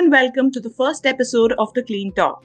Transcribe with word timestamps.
and 0.00 0.10
welcome 0.10 0.50
to 0.50 0.60
the 0.60 0.70
first 0.70 1.04
episode 1.04 1.52
of 1.58 1.74
the 1.74 1.82
Clean 1.82 2.10
Talk. 2.12 2.42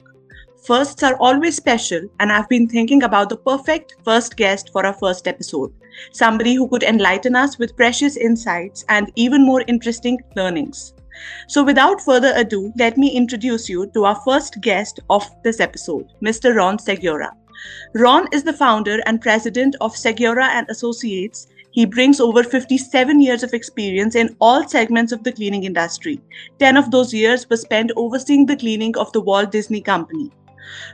Firsts 0.66 1.02
are 1.02 1.16
always 1.16 1.56
special, 1.56 2.02
and 2.20 2.30
I've 2.30 2.50
been 2.50 2.68
thinking 2.68 3.02
about 3.02 3.30
the 3.30 3.38
perfect 3.38 3.94
first 4.04 4.36
guest 4.36 4.68
for 4.72 4.84
our 4.84 4.92
first 4.92 5.26
episode. 5.26 5.72
Somebody 6.12 6.54
who 6.54 6.68
could 6.68 6.82
enlighten 6.82 7.34
us 7.34 7.58
with 7.58 7.74
precious 7.74 8.18
insights 8.18 8.84
and 8.90 9.10
even 9.16 9.42
more 9.42 9.64
interesting 9.68 10.18
learnings. 10.36 10.92
So, 11.48 11.64
without 11.64 12.02
further 12.02 12.34
ado, 12.36 12.74
let 12.76 12.98
me 12.98 13.08
introduce 13.16 13.70
you 13.70 13.86
to 13.94 14.04
our 14.04 14.20
first 14.26 14.60
guest 14.60 15.00
of 15.08 15.26
this 15.42 15.58
episode, 15.58 16.12
Mr. 16.22 16.54
Ron 16.54 16.78
Segura. 16.78 17.32
Ron 17.94 18.28
is 18.32 18.44
the 18.44 18.52
founder 18.52 18.98
and 19.06 19.18
president 19.18 19.76
of 19.80 19.96
Segura 19.96 20.48
and 20.48 20.68
Associates, 20.68 21.46
he 21.76 21.84
brings 21.84 22.20
over 22.20 22.42
57 22.42 23.20
years 23.20 23.42
of 23.42 23.52
experience 23.52 24.14
in 24.14 24.34
all 24.40 24.66
segments 24.66 25.12
of 25.12 25.22
the 25.22 25.30
cleaning 25.30 25.64
industry. 25.64 26.18
10 26.58 26.74
of 26.78 26.90
those 26.90 27.12
years 27.12 27.48
were 27.50 27.58
spent 27.58 27.92
overseeing 27.96 28.46
the 28.46 28.56
cleaning 28.56 28.96
of 28.96 29.12
the 29.12 29.20
Walt 29.20 29.52
Disney 29.52 29.82
Company. 29.82 30.32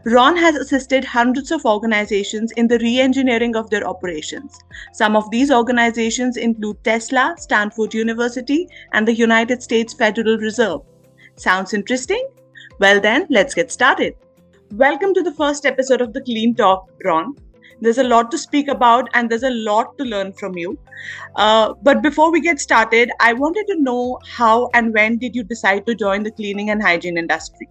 Ron 0.05 0.37
has 0.37 0.57
assisted 0.57 1.05
hundreds 1.05 1.53
of 1.53 1.65
organizations 1.65 2.51
in 2.57 2.67
the 2.67 2.81
re 2.81 2.99
engineering 2.99 3.55
of 3.55 3.71
their 3.71 3.87
operations. 3.87 4.59
Some 4.93 5.15
of 5.15 5.31
these 5.31 5.53
organizations 5.53 6.37
include 6.37 6.83
Tesla, 6.83 7.37
Stanford 7.39 7.95
University, 7.95 8.67
and 8.93 9.07
the 9.07 9.15
United 9.15 9.63
States 9.63 9.95
Federal 9.95 10.37
Reserve. 10.37 10.81
Sounds 11.37 11.75
interesting? 11.75 12.29
Well, 12.81 13.01
then, 13.01 13.29
let's 13.31 13.55
get 13.55 13.71
started. 13.71 14.17
Welcome 14.73 15.15
to 15.15 15.23
the 15.23 15.35
first 15.35 15.65
episode 15.65 16.01
of 16.01 16.13
the 16.13 16.23
Clean 16.23 16.57
Talk, 16.57 16.91
Ron. 17.05 17.37
There's 17.83 17.99
a 17.99 18.05
lot 18.05 18.31
to 18.31 18.39
speak 18.39 18.69
about 18.69 19.09
and 19.13 19.29
there's 19.29 19.43
a 19.43 19.51
lot 19.51 19.99
to 19.99 20.05
learn 20.05 20.33
from 20.35 20.57
you. 20.57 20.79
Uh, 21.35 21.75
but 21.83 22.01
before 22.01 22.31
we 22.31 22.41
get 22.41 22.61
started, 22.61 23.11
I 23.19 23.33
wanted 23.33 23.67
to 23.67 23.81
know 23.81 24.21
how 24.25 24.71
and 24.73 24.95
when 24.95 25.19
did 25.19 25.35
you 25.35 25.43
decide 25.43 25.85
to 25.87 25.95
join 25.97 26.23
the 26.23 26.31
cleaning 26.31 26.71
and 26.71 26.81
hygiene 26.81 27.19
industry? 27.19 27.69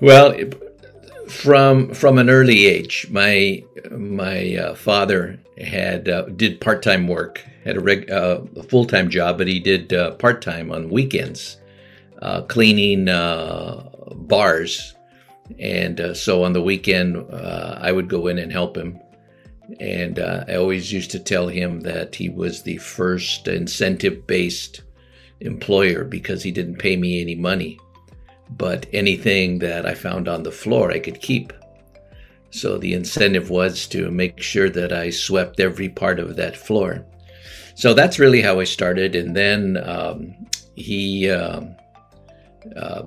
Well, 0.00 0.36
from 1.26 1.92
from 1.92 2.18
an 2.18 2.30
early 2.30 2.66
age, 2.66 3.08
my 3.10 3.64
my 3.90 4.54
uh, 4.56 4.74
father 4.74 5.40
had 5.58 6.08
uh, 6.08 6.22
did 6.36 6.60
part 6.60 6.82
time 6.82 7.08
work, 7.08 7.44
had 7.64 7.76
a, 7.76 7.80
reg, 7.80 8.08
uh, 8.08 8.40
a 8.56 8.62
full 8.62 8.84
time 8.84 9.10
job, 9.10 9.38
but 9.38 9.48
he 9.48 9.58
did 9.58 9.92
uh, 9.92 10.12
part 10.12 10.42
time 10.42 10.70
on 10.70 10.90
weekends, 10.90 11.56
uh, 12.22 12.42
cleaning 12.42 13.08
uh, 13.08 13.82
bars 14.14 14.94
and 15.58 16.00
uh, 16.00 16.14
so 16.14 16.44
on 16.44 16.52
the 16.52 16.62
weekend, 16.62 17.16
uh, 17.16 17.78
I 17.80 17.92
would 17.92 18.08
go 18.08 18.26
in 18.26 18.38
and 18.38 18.52
help 18.52 18.76
him. 18.76 19.00
And 19.78 20.18
uh, 20.18 20.44
I 20.48 20.56
always 20.56 20.92
used 20.92 21.10
to 21.12 21.20
tell 21.20 21.48
him 21.48 21.80
that 21.80 22.14
he 22.14 22.28
was 22.28 22.62
the 22.62 22.78
first 22.78 23.46
incentive 23.46 24.26
based 24.26 24.82
employer 25.40 26.04
because 26.04 26.42
he 26.42 26.50
didn't 26.50 26.78
pay 26.78 26.96
me 26.96 27.20
any 27.20 27.34
money. 27.34 27.78
But 28.50 28.86
anything 28.92 29.60
that 29.60 29.86
I 29.86 29.94
found 29.94 30.26
on 30.26 30.42
the 30.42 30.50
floor, 30.50 30.90
I 30.90 30.98
could 30.98 31.20
keep. 31.20 31.52
So 32.50 32.78
the 32.78 32.94
incentive 32.94 33.48
was 33.48 33.86
to 33.88 34.10
make 34.10 34.42
sure 34.42 34.68
that 34.70 34.92
I 34.92 35.10
swept 35.10 35.60
every 35.60 35.88
part 35.88 36.18
of 36.18 36.34
that 36.36 36.56
floor. 36.56 37.06
So 37.76 37.94
that's 37.94 38.18
really 38.18 38.42
how 38.42 38.58
I 38.58 38.64
started. 38.64 39.14
And 39.14 39.36
then 39.36 39.76
um, 39.84 40.34
he. 40.74 41.30
Um, 41.30 41.76
uh, 42.76 43.02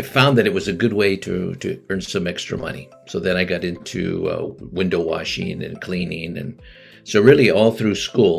I 0.00 0.02
found 0.02 0.38
that 0.38 0.46
it 0.46 0.54
was 0.54 0.66
a 0.66 0.72
good 0.82 0.94
way 0.94 1.14
to 1.26 1.54
to 1.56 1.68
earn 1.90 2.00
some 2.00 2.26
extra 2.26 2.56
money. 2.56 2.88
So 3.06 3.20
then 3.20 3.36
I 3.36 3.44
got 3.44 3.64
into 3.64 4.02
uh, 4.34 4.46
window 4.72 5.02
washing 5.12 5.62
and 5.62 5.78
cleaning, 5.86 6.38
and 6.38 6.58
so 7.04 7.20
really 7.20 7.50
all 7.50 7.70
through 7.70 7.96
school, 7.96 8.36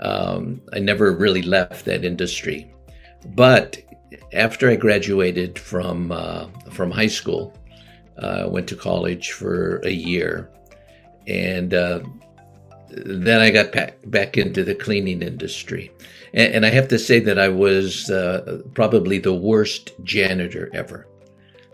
um, 0.00 0.62
I 0.72 0.78
never 0.78 1.12
really 1.12 1.42
left 1.42 1.84
that 1.84 2.02
industry. 2.02 2.60
But 3.42 3.76
after 4.32 4.70
I 4.70 4.76
graduated 4.76 5.58
from 5.58 6.12
uh, 6.12 6.46
from 6.70 6.90
high 6.90 7.12
school, 7.20 7.52
I 8.18 8.26
uh, 8.26 8.48
went 8.48 8.66
to 8.68 8.76
college 8.90 9.32
for 9.32 9.82
a 9.84 9.92
year, 9.92 10.48
and 11.26 11.74
uh, 11.74 12.00
then 12.88 13.40
I 13.40 13.50
got 13.50 13.72
back 13.72 13.98
back 14.06 14.36
into 14.36 14.64
the 14.64 14.74
cleaning 14.74 15.22
industry. 15.22 15.90
And, 16.32 16.54
and 16.54 16.66
I 16.66 16.70
have 16.70 16.88
to 16.88 16.98
say 16.98 17.20
that 17.20 17.38
I 17.38 17.48
was 17.48 18.10
uh, 18.10 18.62
probably 18.74 19.18
the 19.18 19.34
worst 19.34 19.92
janitor 20.04 20.70
ever. 20.72 21.06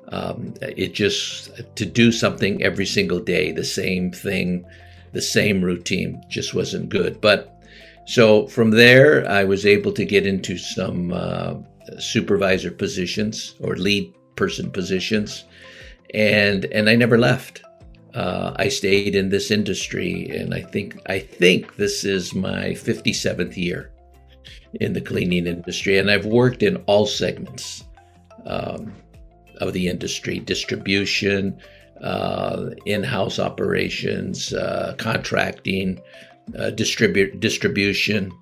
Um, 0.09 0.55
it 0.61 0.93
just, 0.93 1.51
to 1.77 1.87
do 1.87 2.13
something 2.13 2.63
every 2.63 2.85
single 2.85 3.19
day, 3.19 3.51
the 3.51 3.65
same 3.65 4.13
thing, 4.13 4.67
the 5.13 5.23
same 5.23 5.63
routine, 5.63 6.23
just 6.29 6.53
wasn't 6.53 6.91
good. 6.91 7.19
But 7.21 7.63
so 8.07 8.47
from 8.49 8.71
there, 8.73 9.29
I 9.29 9.45
was 9.45 9.65
able 9.65 9.93
to 9.93 10.05
get 10.05 10.27
into 10.27 10.59
some 10.59 11.13
uh, 11.13 11.55
supervisor 11.99 12.71
positions 12.71 13.55
or 13.61 13.77
lead 13.77 14.13
person 14.37 14.71
positions, 14.71 15.45
and 16.13 16.65
and 16.67 16.91
I 16.91 16.97
never 16.97 17.17
left. 17.19 17.63
Uh, 18.15 18.53
I 18.57 18.69
stayed 18.69 19.15
in 19.15 19.31
this 19.31 19.51
industry, 19.51 20.29
and 20.31 20.53
I 20.53 20.61
think 20.61 21.01
I 21.07 21.19
think 21.19 21.77
this 21.77 22.05
is 22.05 22.35
my 22.35 22.71
57th 22.71 23.57
year 23.57 23.91
in 24.75 24.93
the 24.93 25.01
cleaning 25.01 25.47
industry, 25.47 25.99
and 25.99 26.11
I've 26.11 26.27
worked 26.27 26.63
in 26.63 26.77
all 26.87 27.07
segments 27.07 27.85
um, 28.47 28.93
of 29.59 29.73
the 29.73 29.89
industry 29.89 30.41
distribution, 30.41 31.59
uh, 32.03 32.71
in 32.85 33.03
house 33.03 33.39
operations, 33.39 34.53
uh, 34.53 34.95
contracting, 34.99 36.01
uh, 36.59 36.71
distribu- 36.75 37.39
distribution. 37.39 38.33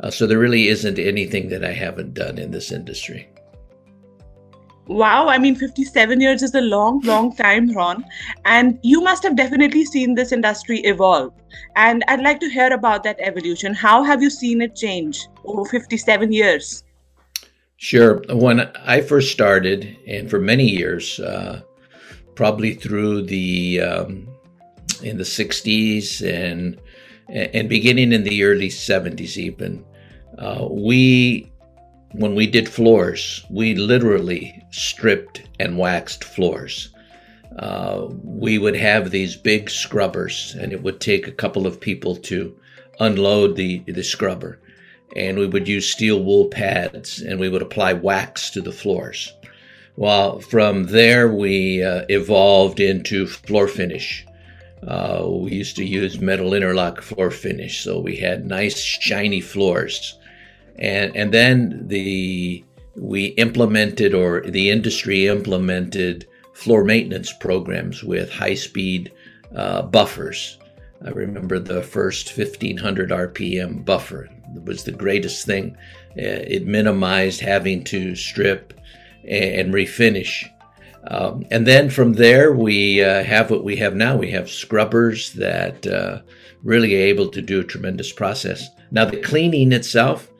Uh, 0.00 0.10
so 0.10 0.26
there 0.26 0.38
really 0.38 0.68
isn't 0.68 0.98
anything 0.98 1.48
that 1.48 1.64
I 1.64 1.72
haven't 1.72 2.14
done 2.14 2.38
in 2.38 2.50
this 2.50 2.70
industry. 2.70 3.28
Wow, 4.88 5.28
I 5.28 5.36
mean, 5.36 5.54
57 5.54 6.18
years 6.18 6.42
is 6.42 6.54
a 6.54 6.62
long, 6.62 7.00
long 7.00 7.36
time, 7.36 7.70
Ron. 7.72 8.04
And 8.46 8.78
you 8.82 9.02
must 9.02 9.22
have 9.22 9.36
definitely 9.36 9.84
seen 9.84 10.14
this 10.14 10.32
industry 10.32 10.80
evolve. 10.80 11.34
And 11.76 12.02
I'd 12.08 12.22
like 12.22 12.40
to 12.40 12.48
hear 12.48 12.72
about 12.72 13.02
that 13.02 13.20
evolution. 13.20 13.74
How 13.74 14.02
have 14.02 14.22
you 14.22 14.30
seen 14.30 14.62
it 14.62 14.74
change 14.74 15.28
over 15.44 15.66
57 15.66 16.32
years? 16.32 16.84
Sure. 17.76 18.22
When 18.30 18.60
I 18.60 19.02
first 19.02 19.30
started, 19.30 19.96
and 20.06 20.30
for 20.30 20.40
many 20.40 20.66
years, 20.66 21.20
uh, 21.20 21.60
probably 22.34 22.72
through 22.72 23.22
the 23.22 23.80
um, 23.80 24.26
in 25.02 25.18
the 25.18 25.24
60s 25.24 26.26
and 26.26 26.80
and 27.28 27.68
beginning 27.68 28.12
in 28.12 28.24
the 28.24 28.42
early 28.42 28.68
70s, 28.68 29.36
even 29.36 29.84
uh, 30.38 30.66
we 30.70 31.52
when 32.12 32.34
we 32.34 32.46
did 32.46 32.68
floors, 32.68 33.44
we 33.50 33.74
literally 33.74 34.64
stripped 34.70 35.42
and 35.60 35.78
waxed 35.78 36.24
floors. 36.24 36.88
Uh, 37.58 38.06
we 38.22 38.56
would 38.58 38.76
have 38.76 39.10
these 39.10 39.36
big 39.36 39.68
scrubbers, 39.68 40.56
and 40.58 40.72
it 40.72 40.82
would 40.82 41.00
take 41.00 41.26
a 41.26 41.32
couple 41.32 41.66
of 41.66 41.80
people 41.80 42.16
to 42.16 42.56
unload 43.00 43.56
the, 43.56 43.80
the 43.80 44.02
scrubber. 44.02 44.58
And 45.16 45.38
we 45.38 45.46
would 45.46 45.66
use 45.66 45.90
steel 45.90 46.22
wool 46.22 46.46
pads, 46.46 47.20
and 47.20 47.40
we 47.40 47.48
would 47.48 47.62
apply 47.62 47.94
wax 47.94 48.50
to 48.50 48.60
the 48.60 48.72
floors. 48.72 49.32
Well, 49.96 50.40
from 50.40 50.84
there, 50.86 51.28
we 51.28 51.82
uh, 51.82 52.04
evolved 52.08 52.78
into 52.78 53.26
floor 53.26 53.66
finish. 53.66 54.24
Uh, 54.86 55.26
we 55.26 55.52
used 55.52 55.76
to 55.76 55.84
use 55.84 56.20
metal 56.20 56.54
interlock 56.54 57.02
floor 57.02 57.30
finish, 57.30 57.82
so 57.82 57.98
we 57.98 58.16
had 58.16 58.46
nice, 58.46 58.78
shiny 58.78 59.40
floors 59.40 60.17
and 60.78 61.16
and 61.16 61.32
then 61.32 61.86
the 61.88 62.64
we 62.96 63.26
implemented 63.26 64.14
or 64.14 64.42
the 64.42 64.70
industry 64.70 65.28
implemented 65.28 66.26
floor 66.54 66.84
maintenance 66.84 67.32
programs 67.32 68.02
with 68.02 68.30
high 68.30 68.54
speed 68.54 69.12
uh, 69.54 69.82
buffers. 69.82 70.58
I 71.04 71.10
remember 71.10 71.60
the 71.60 71.82
first 71.82 72.36
1500 72.36 73.10
RPM 73.10 73.84
buffer 73.84 74.28
it 74.54 74.64
was 74.64 74.84
the 74.84 74.92
greatest 74.92 75.46
thing. 75.46 75.76
Uh, 76.16 76.42
it 76.46 76.66
minimized 76.66 77.40
having 77.40 77.84
to 77.84 78.14
strip 78.14 78.74
and, 79.28 79.72
refinish. 79.72 80.44
Um, 81.06 81.44
and 81.50 81.66
then 81.66 81.90
from 81.90 82.14
there, 82.14 82.52
we 82.52 83.02
uh, 83.02 83.22
have 83.24 83.50
what 83.50 83.64
we 83.64 83.76
have 83.76 83.94
now. 83.94 84.16
We 84.16 84.30
have 84.30 84.50
scrubbers 84.50 85.32
that 85.34 85.86
uh, 85.86 86.20
really 86.62 86.94
are 86.96 87.06
able 87.06 87.28
to 87.28 87.42
do 87.42 87.60
a 87.60 87.64
tremendous 87.64 88.12
process. 88.12 88.68
Now, 88.90 89.04
the 89.04 89.20
cleaning 89.20 89.72
itself, 89.72 90.30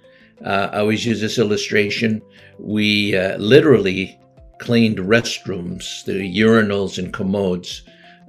uh, 0.44 0.70
I 0.72 0.78
always 0.78 1.04
use 1.04 1.20
this 1.20 1.38
illustration. 1.38 2.22
We 2.58 3.16
uh, 3.16 3.36
literally 3.38 4.18
cleaned 4.58 4.98
restrooms, 4.98 6.04
the 6.04 6.12
urinals 6.36 6.98
and 6.98 7.12
commodes, 7.12 7.82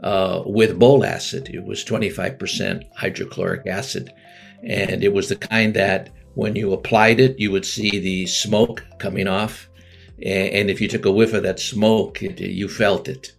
uh, 0.03 0.43
with 0.45 0.79
bowl 0.79 1.03
acid. 1.03 1.49
It 1.53 1.63
was 1.63 1.83
25% 1.83 2.83
hydrochloric 2.95 3.67
acid. 3.67 4.13
And 4.63 5.03
it 5.03 5.13
was 5.13 5.29
the 5.29 5.35
kind 5.35 5.73
that 5.75 6.09
when 6.35 6.55
you 6.55 6.73
applied 6.73 7.19
it, 7.19 7.39
you 7.39 7.51
would 7.51 7.65
see 7.65 7.99
the 7.99 8.25
smoke 8.27 8.85
coming 8.97 9.27
off. 9.27 9.67
And, 10.21 10.69
if 10.69 10.81
you 10.81 10.89
took 10.89 11.05
a 11.05 11.11
whiff 11.11 11.33
of 11.33 11.43
that 11.43 11.61
smoke, 11.61 12.21
it, 12.21 12.39
you 12.41 12.67
felt 12.67 13.07
it. 13.07 13.31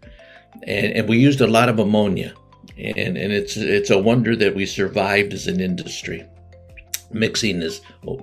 And, 0.62 0.92
and 0.94 1.08
we 1.08 1.18
used 1.18 1.42
a 1.42 1.46
lot 1.46 1.68
of 1.68 1.78
ammonia. 1.78 2.32
And, 2.78 3.18
and 3.18 3.32
it's, 3.32 3.56
it's 3.58 3.90
a 3.90 3.98
wonder 3.98 4.34
that 4.36 4.54
we 4.54 4.64
survived 4.64 5.34
as 5.34 5.46
an 5.46 5.60
industry. 5.60 6.26
Mixing 7.10 7.62
as 7.62 7.80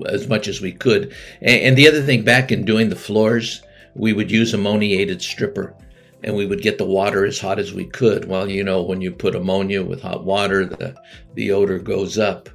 as 0.08 0.28
much 0.28 0.48
as 0.48 0.62
we 0.62 0.72
could. 0.72 1.14
And, 1.42 1.62
and 1.62 1.78
the 1.78 1.88
other 1.88 2.02
thing, 2.02 2.24
back 2.24 2.52
in 2.52 2.66
doing 2.66 2.90
the 2.90 2.96
floors, 2.96 3.62
we 3.96 4.14
would 4.14 4.32
use 4.32 4.54
ammoniated 4.54 5.22
stripper 5.22 5.76
and 6.24 6.36
we 6.36 6.46
would 6.46 6.62
get 6.62 6.78
the 6.78 6.86
water 6.86 7.26
as 7.26 7.40
hot 7.40 7.60
as 7.60 7.74
we 7.74 7.86
could. 7.86 8.26
Well, 8.26 8.50
you 8.50 8.64
know, 8.64 8.82
when 8.82 9.02
you 9.02 9.12
put 9.12 9.36
ammonia 9.36 9.84
with 9.84 10.02
hot 10.02 10.24
water, 10.24 10.66
the, 10.66 10.96
the 11.36 11.52
odor 11.52 11.80
goes 11.80 12.18
up. 12.18 12.50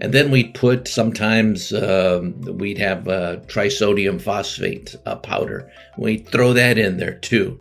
And 0.00 0.12
then 0.12 0.30
we'd 0.32 0.54
put 0.54 0.88
sometimes 0.88 1.72
um, 1.72 2.40
we'd 2.40 2.78
have 2.78 3.06
uh, 3.06 3.36
trisodium 3.46 4.20
phosphate 4.20 4.96
uh, 5.06 5.16
powder. 5.16 5.70
We'd 5.96 6.28
throw 6.28 6.52
that 6.52 6.78
in 6.78 6.96
there 6.96 7.14
too. 7.14 7.60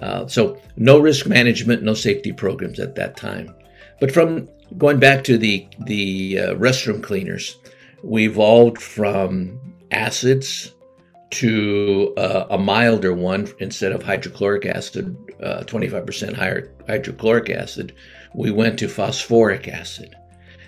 Uh, 0.00 0.26
so 0.28 0.60
no 0.76 1.00
risk 1.00 1.26
management, 1.26 1.82
no 1.82 1.94
safety 1.94 2.32
programs 2.32 2.78
at 2.78 2.94
that 2.94 3.16
time. 3.16 3.52
But 4.00 4.12
from 4.12 4.48
going 4.78 4.98
back 4.98 5.24
to 5.24 5.38
the 5.38 5.66
the 5.80 6.38
uh, 6.38 6.54
restroom 6.54 7.02
cleaners, 7.02 7.58
we 8.02 8.26
evolved 8.26 8.80
from 8.80 9.60
acids 9.90 10.74
to 11.30 12.12
uh, 12.18 12.46
a 12.50 12.58
milder 12.58 13.14
one 13.14 13.48
instead 13.58 13.92
of 13.92 14.02
hydrochloric 14.02 14.66
acid, 14.66 15.16
25% 15.40 16.32
uh, 16.32 16.34
higher 16.34 16.74
hydrochloric 16.86 17.48
acid. 17.50 17.94
We 18.34 18.50
went 18.50 18.78
to 18.80 18.88
phosphoric 18.88 19.66
acid. 19.66 20.14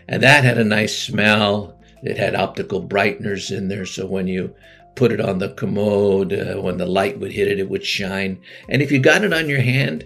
And 0.09 0.23
that 0.23 0.45
had 0.45 0.59
a 0.59 0.65
nice 0.65 0.99
smell. 0.99 1.79
It 2.03 2.17
had 2.17 2.35
optical 2.35 2.83
brighteners 2.83 3.55
in 3.56 3.69
there. 3.69 3.87
So 3.87 4.06
when 4.06 4.27
you 4.27 4.55
put 4.95 5.12
it 5.12 5.21
on 5.21 5.39
the 5.39 5.51
commode, 5.51 6.33
uh, 6.33 6.61
when 6.61 6.79
the 6.79 6.87
light 6.87 7.19
would 7.19 7.33
hit 7.33 7.49
it, 7.49 7.59
it 7.59 7.69
would 7.69 7.85
shine. 7.85 8.41
And 8.69 8.81
if 8.81 8.91
you 8.91 8.99
got 8.99 9.25
it 9.25 9.33
on 9.33 9.49
your 9.49 9.61
hand, 9.61 10.05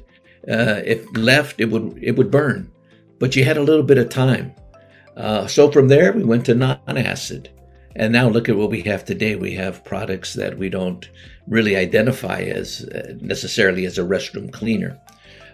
uh, 0.48 0.82
if 0.84 1.04
left, 1.16 1.60
it 1.60 1.66
would, 1.66 1.98
it 2.02 2.12
would 2.12 2.30
burn. 2.30 2.70
But 3.18 3.36
you 3.36 3.44
had 3.44 3.56
a 3.56 3.62
little 3.62 3.82
bit 3.82 3.98
of 3.98 4.08
time. 4.08 4.54
Uh, 5.16 5.46
so 5.46 5.70
from 5.70 5.88
there, 5.88 6.12
we 6.12 6.24
went 6.24 6.46
to 6.46 6.54
non 6.54 6.78
acid. 6.88 7.50
And 7.96 8.12
now 8.12 8.28
look 8.28 8.48
at 8.48 8.56
what 8.56 8.70
we 8.70 8.82
have 8.82 9.04
today. 9.04 9.34
We 9.34 9.54
have 9.54 9.84
products 9.84 10.34
that 10.34 10.56
we 10.56 10.68
don't 10.68 11.08
really 11.48 11.74
identify 11.74 12.42
as 12.42 12.84
uh, 12.84 13.14
necessarily 13.20 13.86
as 13.86 13.98
a 13.98 14.02
restroom 14.02 14.52
cleaner. 14.52 15.00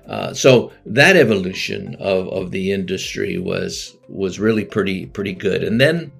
Uh, 0.07 0.35
so 0.35 0.71
that 0.85 1.17
evolution 1.17 1.95
of, 1.99 2.29
of 2.29 2.51
the 2.51 2.73
industry 2.73 3.39
was 3.39 3.97
was 4.09 4.39
really 4.39 4.65
pretty 4.65 5.07
pretty 5.07 5.33
good. 5.33 5.65
And 5.65 5.81
then 5.81 6.13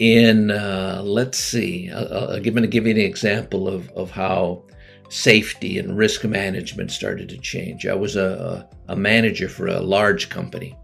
in 0.00 0.50
uh, 0.50 1.02
let's 1.04 1.38
see, 1.38 1.90
uh, 1.90 2.34
I'm 2.34 2.42
going 2.42 2.62
to 2.62 2.66
give 2.66 2.86
you 2.86 2.92
an 2.92 2.98
example 2.98 3.68
of 3.68 3.88
of 3.90 4.10
how 4.10 4.64
safety 5.08 5.78
and 5.78 5.96
risk 5.96 6.24
management 6.24 6.90
started 6.90 7.28
to 7.28 7.38
change. 7.38 7.86
I 7.86 7.94
was 7.94 8.16
a, 8.16 8.68
a 8.88 8.96
manager 8.96 9.48
for 9.48 9.66
a 9.66 9.80
large 9.80 10.28
company, 10.28 10.76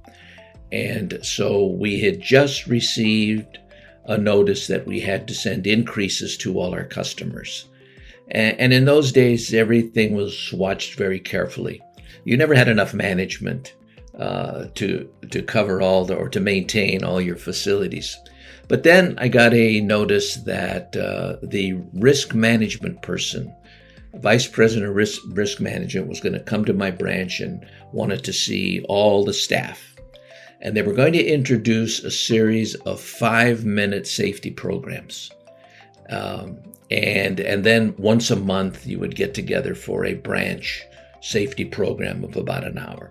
and 0.70 1.18
so 1.22 1.66
we 1.66 2.00
had 2.00 2.20
just 2.20 2.66
received 2.66 3.58
a 4.06 4.18
notice 4.18 4.66
that 4.66 4.86
we 4.86 5.00
had 5.00 5.28
to 5.28 5.34
send 5.34 5.66
increases 5.66 6.36
to 6.36 6.58
all 6.58 6.74
our 6.74 6.84
customers. 6.84 7.66
And, 8.30 8.58
and 8.58 8.72
in 8.72 8.84
those 8.84 9.12
days, 9.12 9.54
everything 9.54 10.14
was 10.14 10.52
watched 10.52 10.94
very 10.94 11.20
carefully 11.20 11.80
you 12.24 12.36
never 12.36 12.54
had 12.54 12.68
enough 12.68 12.94
management 12.94 13.74
uh, 14.18 14.66
to 14.74 15.08
to 15.30 15.42
cover 15.42 15.80
all 15.80 16.04
the, 16.04 16.14
or 16.14 16.28
to 16.28 16.40
maintain 16.40 17.04
all 17.04 17.20
your 17.20 17.36
facilities. 17.36 18.16
But 18.68 18.84
then 18.84 19.16
I 19.18 19.28
got 19.28 19.54
a 19.54 19.80
notice 19.80 20.36
that 20.36 20.96
uh, 20.96 21.36
the 21.42 21.74
risk 21.94 22.34
management 22.34 23.02
person, 23.02 23.54
vice 24.14 24.46
president 24.46 24.88
of 24.88 24.96
risk, 24.96 25.22
risk 25.28 25.60
management, 25.60 26.08
was 26.08 26.20
going 26.20 26.34
to 26.34 26.40
come 26.40 26.64
to 26.64 26.72
my 26.72 26.90
branch 26.90 27.40
and 27.40 27.66
wanted 27.92 28.24
to 28.24 28.32
see 28.32 28.84
all 28.88 29.24
the 29.24 29.32
staff. 29.32 29.94
And 30.60 30.76
they 30.76 30.82
were 30.82 30.92
going 30.92 31.12
to 31.14 31.24
introduce 31.24 32.04
a 32.04 32.10
series 32.10 32.74
of 32.74 33.00
five 33.00 33.64
minute 33.64 34.06
safety 34.06 34.50
programs. 34.50 35.30
Um, 36.08 36.58
and, 36.90 37.40
and 37.40 37.64
then 37.64 37.94
once 37.96 38.30
a 38.30 38.36
month, 38.36 38.86
you 38.86 38.98
would 38.98 39.16
get 39.16 39.34
together 39.34 39.74
for 39.74 40.04
a 40.04 40.14
branch 40.14 40.84
safety 41.20 41.64
program 41.64 42.22
of 42.22 42.36
about 42.36 42.64
an 42.64 42.78
hour. 42.78 43.10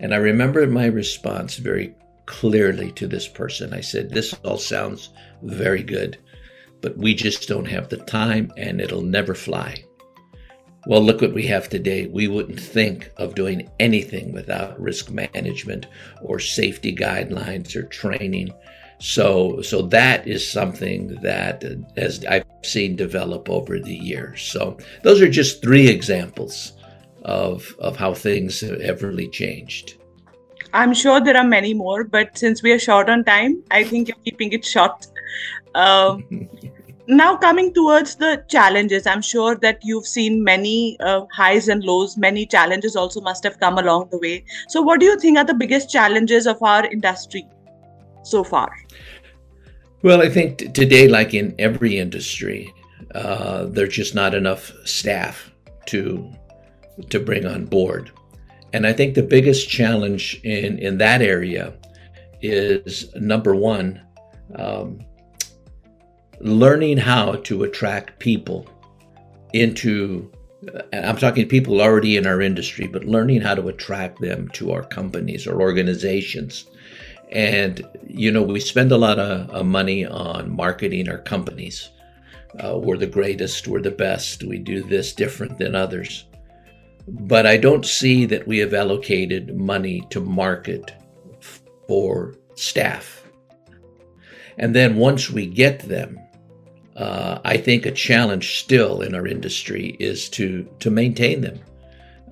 And 0.00 0.14
I 0.14 0.18
remember 0.18 0.66
my 0.66 0.86
response 0.86 1.56
very 1.56 1.94
clearly 2.26 2.92
to 2.92 3.06
this 3.06 3.28
person. 3.28 3.72
I 3.72 3.80
said, 3.80 4.10
This 4.10 4.34
all 4.44 4.58
sounds 4.58 5.10
very 5.42 5.82
good, 5.82 6.18
but 6.80 6.96
we 6.96 7.14
just 7.14 7.48
don't 7.48 7.66
have 7.66 7.88
the 7.88 7.96
time 7.96 8.52
and 8.56 8.80
it'll 8.80 9.02
never 9.02 9.34
fly. 9.34 9.84
Well, 10.88 11.02
look 11.02 11.20
what 11.20 11.34
we 11.34 11.46
have 11.48 11.68
today. 11.68 12.06
We 12.06 12.28
wouldn't 12.28 12.58
think 12.58 13.12
of 13.18 13.34
doing 13.34 13.70
anything 13.78 14.32
without 14.32 14.80
risk 14.80 15.10
management 15.10 15.84
or 16.22 16.38
safety 16.38 16.96
guidelines 16.96 17.76
or 17.76 17.82
training. 17.82 18.54
So, 18.98 19.60
so 19.60 19.82
that 19.82 20.26
is 20.26 20.50
something 20.50 21.08
that 21.20 21.62
as 21.98 22.24
I've 22.24 22.46
seen 22.64 22.96
develop 22.96 23.50
over 23.50 23.78
the 23.78 23.94
years. 23.94 24.40
So, 24.40 24.78
those 25.02 25.20
are 25.20 25.28
just 25.28 25.60
three 25.60 25.88
examples 25.88 26.72
of 27.22 27.76
of 27.78 27.96
how 27.98 28.14
things 28.14 28.60
have 28.60 29.02
really 29.02 29.28
changed. 29.28 29.98
I'm 30.72 30.94
sure 30.94 31.20
there 31.20 31.36
are 31.36 31.44
many 31.44 31.74
more, 31.74 32.04
but 32.04 32.38
since 32.38 32.62
we 32.62 32.72
are 32.72 32.78
short 32.78 33.10
on 33.10 33.24
time, 33.24 33.62
I 33.70 33.84
think 33.84 34.08
you're 34.08 34.24
keeping 34.24 34.54
it 34.54 34.64
short. 34.64 35.06
Uh, 35.74 36.16
now, 37.08 37.36
coming 37.36 37.72
towards 37.72 38.16
the 38.16 38.44
challenges, 38.48 39.06
I'm 39.06 39.22
sure 39.22 39.56
that 39.56 39.78
you've 39.82 40.06
seen 40.06 40.44
many 40.44 40.98
uh, 41.00 41.24
highs 41.32 41.68
and 41.68 41.82
lows. 41.82 42.18
Many 42.18 42.44
challenges 42.44 42.96
also 42.96 43.22
must 43.22 43.42
have 43.44 43.58
come 43.58 43.78
along 43.78 44.10
the 44.10 44.18
way. 44.18 44.44
So, 44.68 44.82
what 44.82 45.00
do 45.00 45.06
you 45.06 45.18
think 45.18 45.38
are 45.38 45.44
the 45.44 45.54
biggest 45.54 45.88
challenges 45.88 46.46
of 46.46 46.62
our 46.62 46.84
industry 46.84 47.46
so 48.22 48.44
far? 48.44 48.70
Well, 50.02 50.20
I 50.20 50.28
think 50.28 50.58
t- 50.58 50.68
today, 50.68 51.08
like 51.08 51.32
in 51.32 51.54
every 51.58 51.98
industry, 51.98 52.72
uh, 53.14 53.64
there's 53.64 53.94
just 53.94 54.14
not 54.14 54.34
enough 54.34 54.70
staff 54.84 55.50
to 55.86 56.30
to 57.08 57.18
bring 57.18 57.46
on 57.46 57.64
board. 57.64 58.10
And 58.74 58.86
I 58.86 58.92
think 58.92 59.14
the 59.14 59.22
biggest 59.22 59.70
challenge 59.70 60.42
in, 60.44 60.78
in 60.78 60.98
that 60.98 61.22
area 61.22 61.72
is 62.42 63.14
number 63.14 63.54
one, 63.54 64.02
um, 64.56 65.00
learning 66.40 66.98
how 66.98 67.32
to 67.32 67.64
attract 67.64 68.18
people 68.18 68.68
into, 69.52 70.30
I'm 70.92 71.16
talking 71.16 71.48
people 71.48 71.80
already 71.80 72.16
in 72.16 72.26
our 72.26 72.40
industry, 72.40 72.86
but 72.86 73.04
learning 73.04 73.40
how 73.40 73.54
to 73.54 73.68
attract 73.68 74.20
them 74.20 74.48
to 74.50 74.72
our 74.72 74.84
companies 74.84 75.46
or 75.46 75.60
organizations. 75.60 76.66
And, 77.30 77.86
you 78.06 78.30
know, 78.30 78.42
we 78.42 78.60
spend 78.60 78.92
a 78.92 78.96
lot 78.96 79.18
of, 79.18 79.50
of 79.50 79.66
money 79.66 80.06
on 80.06 80.54
marketing 80.54 81.08
our 81.08 81.18
companies. 81.18 81.90
Uh, 82.62 82.78
we're 82.78 82.96
the 82.96 83.06
greatest, 83.06 83.68
we're 83.68 83.82
the 83.82 83.90
best, 83.90 84.42
we 84.42 84.58
do 84.58 84.82
this 84.82 85.12
different 85.12 85.58
than 85.58 85.74
others 85.74 86.24
but 87.10 87.46
I 87.46 87.56
don't 87.56 87.86
see 87.86 88.26
that 88.26 88.46
we 88.46 88.58
have 88.58 88.74
allocated 88.74 89.56
money 89.56 90.06
to 90.10 90.20
market 90.20 90.92
for 91.86 92.34
staff. 92.54 93.24
And 94.58 94.74
then 94.74 94.96
once 94.96 95.30
we 95.30 95.46
get 95.46 95.80
them, 95.80 96.18
uh, 96.98 97.40
I 97.44 97.56
think 97.56 97.86
a 97.86 97.92
challenge 97.92 98.58
still 98.58 99.02
in 99.02 99.14
our 99.14 99.26
industry 99.26 99.96
is 100.00 100.28
to 100.30 100.68
to 100.80 100.90
maintain 100.90 101.40
them. 101.40 101.60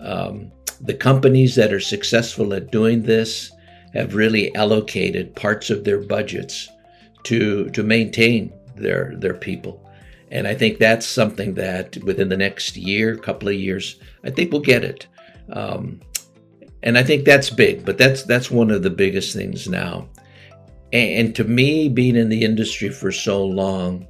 Um, 0.01 0.53
the 0.81 0.95
companies 0.95 1.55
that 1.55 1.73
are 1.73 1.81
successful 1.81 2.53
at 2.53 2.73
doing 2.73 3.03
this 3.03 3.53
have 3.95 4.17
really 4.17 4.55
allocated 4.57 5.37
parts 5.37 5.71
of 5.71 5.85
their 5.85 6.01
budgets 6.01 6.69
to 7.23 7.71
to 7.71 7.83
maintain 7.85 8.53
their 8.75 9.15
their 9.17 9.35
people. 9.35 9.83
And 10.33 10.49
I 10.49 10.55
think 10.55 10.79
that's 10.79 11.07
something 11.07 11.55
that 11.55 11.97
within 11.99 12.29
the 12.29 12.37
next 12.37 12.77
year, 12.77 13.17
couple 13.17 13.49
of 13.49 13.55
years, 13.55 14.01
I 14.25 14.31
think 14.31 14.51
we'll 14.51 14.61
get 14.61 14.83
it. 14.83 15.07
Um, 15.53 16.01
and 16.83 16.99
I 16.99 17.05
think 17.05 17.25
that's 17.25 17.51
big, 17.51 17.85
but 17.85 17.99
that's 17.99 18.25
that's 18.25 18.51
one 18.51 18.73
of 18.73 18.83
the 18.83 18.91
biggest 18.91 19.33
things 19.33 19.69
now. 19.69 20.09
And, 20.93 21.11
and 21.27 21.37
to 21.37 21.45
me, 21.45 21.89
being 21.89 22.17
in 22.17 22.29
the 22.29 22.43
industry 22.43 22.89
for 22.89 23.13
so 23.13 23.45
long, 23.45 24.09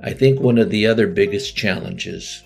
I 0.00 0.12
think 0.12 0.40
one 0.40 0.58
of 0.58 0.70
the 0.70 0.86
other 0.86 1.06
biggest 1.06 1.56
challenges 1.56 2.42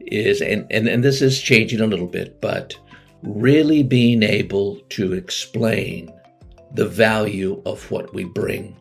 is, 0.00 0.40
and, 0.40 0.66
and, 0.70 0.88
and 0.88 1.04
this 1.04 1.20
is 1.20 1.40
changing 1.40 1.80
a 1.80 1.86
little 1.86 2.06
bit, 2.06 2.40
but 2.40 2.74
really 3.22 3.82
being 3.82 4.22
able 4.22 4.76
to 4.90 5.12
explain 5.12 6.12
the 6.72 6.88
value 6.88 7.60
of 7.66 7.90
what 7.90 8.14
we 8.14 8.24
bring 8.24 8.76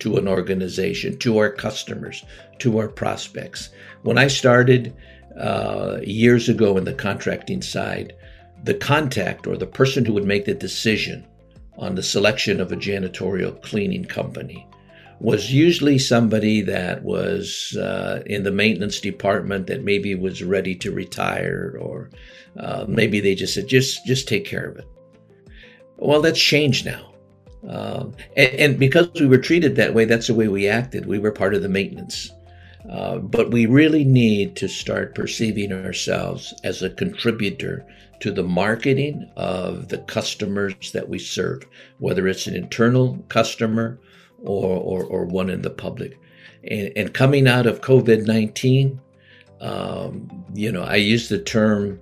to 0.00 0.16
an 0.16 0.28
organization, 0.28 1.18
to 1.18 1.38
our 1.38 1.50
customers, 1.50 2.24
to 2.58 2.78
our 2.78 2.88
prospects. 2.88 3.70
When 4.02 4.18
I 4.18 4.26
started 4.26 4.94
uh, 5.38 6.00
years 6.02 6.48
ago 6.48 6.76
in 6.76 6.84
the 6.84 6.94
contracting 6.94 7.62
side, 7.62 8.14
the 8.62 8.74
contact 8.74 9.46
or 9.46 9.56
the 9.56 9.66
person 9.66 10.04
who 10.04 10.14
would 10.14 10.24
make 10.24 10.46
the 10.46 10.54
decision 10.54 11.26
on 11.76 11.94
the 11.94 12.02
selection 12.02 12.60
of 12.60 12.72
a 12.72 12.76
janitorial 12.76 13.60
cleaning 13.62 14.04
company 14.04 14.66
was 15.24 15.52
usually 15.52 15.98
somebody 15.98 16.60
that 16.60 17.02
was 17.02 17.76
uh, 17.80 18.22
in 18.26 18.42
the 18.44 18.52
maintenance 18.52 19.00
department 19.00 19.66
that 19.66 19.82
maybe 19.82 20.14
was 20.14 20.42
ready 20.42 20.74
to 20.76 20.92
retire 20.92 21.78
or 21.80 22.10
uh, 22.58 22.84
maybe 22.86 23.20
they 23.20 23.34
just 23.34 23.54
said 23.54 23.66
just 23.66 24.04
just 24.06 24.28
take 24.28 24.44
care 24.44 24.68
of 24.70 24.76
it 24.76 24.88
well 25.98 26.22
that's 26.22 26.40
changed 26.40 26.84
now 26.86 27.04
Um, 27.68 28.12
and, 28.36 28.54
and, 28.62 28.78
because 28.78 29.08
we 29.14 29.26
were 29.26 29.38
treated 29.38 29.76
that 29.76 29.94
way, 29.94 30.04
that's 30.04 30.26
the 30.26 30.34
way 30.34 30.48
we 30.48 30.68
acted. 30.68 31.06
We 31.06 31.18
were 31.18 31.32
part 31.32 31.54
of 31.54 31.62
the 31.62 31.68
maintenance. 31.68 32.30
Uh, 32.90 33.16
but 33.18 33.50
we 33.50 33.64
really 33.64 34.04
need 34.04 34.54
to 34.56 34.68
start 34.68 35.14
perceiving 35.14 35.72
ourselves 35.72 36.52
as 36.62 36.82
a 36.82 36.90
contributor 36.90 37.86
to 38.20 38.30
the 38.30 38.42
marketing 38.42 39.30
of 39.36 39.88
the 39.88 39.98
customers 39.98 40.92
that 40.92 41.08
we 41.08 41.18
serve, 41.18 41.62
whether 41.98 42.28
it's 42.28 42.46
an 42.46 42.54
internal 42.54 43.16
customer 43.30 43.98
or, 44.44 44.78
or, 44.78 45.04
or 45.04 45.24
one 45.24 45.50
in 45.50 45.62
the 45.62 45.70
public. 45.70 46.18
And, 46.64 46.92
and 46.96 47.14
coming 47.14 47.46
out 47.46 47.66
of 47.66 47.80
COVID 47.80 48.26
19, 48.26 49.00
um, 49.60 50.44
you 50.54 50.70
know, 50.70 50.82
I 50.82 50.96
use 50.96 51.28
the 51.28 51.38
term 51.38 52.00